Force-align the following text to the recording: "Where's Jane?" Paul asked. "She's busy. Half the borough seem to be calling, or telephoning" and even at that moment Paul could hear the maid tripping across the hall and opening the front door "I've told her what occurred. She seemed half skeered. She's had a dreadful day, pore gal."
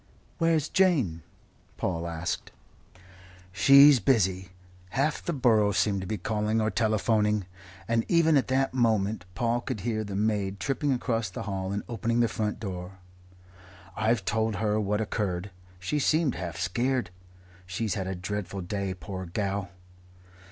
"Where's 0.39 0.67
Jane?" 0.67 1.21
Paul 1.77 2.07
asked. 2.07 2.51
"She's 3.51 3.99
busy. 3.99 4.49
Half 4.89 5.23
the 5.23 5.31
borough 5.31 5.73
seem 5.73 5.99
to 5.99 6.07
be 6.07 6.17
calling, 6.17 6.59
or 6.59 6.71
telephoning" 6.71 7.45
and 7.87 8.03
even 8.07 8.35
at 8.35 8.47
that 8.47 8.73
moment 8.73 9.25
Paul 9.35 9.61
could 9.61 9.81
hear 9.81 10.03
the 10.03 10.15
maid 10.15 10.59
tripping 10.59 10.91
across 10.91 11.29
the 11.29 11.43
hall 11.43 11.71
and 11.71 11.83
opening 11.87 12.19
the 12.19 12.27
front 12.27 12.59
door 12.59 12.97
"I've 13.95 14.25
told 14.25 14.55
her 14.55 14.81
what 14.81 15.01
occurred. 15.01 15.51
She 15.79 15.99
seemed 15.99 16.33
half 16.33 16.57
skeered. 16.57 17.11
She's 17.67 17.93
had 17.93 18.07
a 18.07 18.15
dreadful 18.15 18.61
day, 18.61 18.95
pore 18.95 19.27
gal." 19.27 19.69